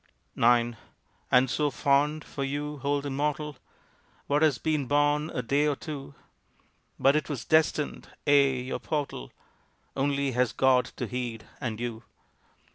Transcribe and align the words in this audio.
IX 0.35 0.77
And 1.29 1.47
so 1.47 1.69
fond! 1.69 2.23
for 2.23 2.43
you 2.43 2.77
hold 2.77 3.05
immortal 3.05 3.57
What 4.25 4.41
has 4.41 4.57
been 4.57 4.87
born 4.87 5.29
a 5.29 5.43
day 5.43 5.67
or 5.67 5.75
two! 5.75 6.15
"But 6.99 7.15
it 7.15 7.29
was 7.29 7.45
destined?" 7.45 8.09
Ay, 8.25 8.61
your 8.65 8.79
portal 8.79 9.31
Only 9.95 10.31
has 10.31 10.53
God 10.53 10.85
to 10.95 11.05
heed 11.05 11.45
and 11.59 11.79
you! 11.79 12.01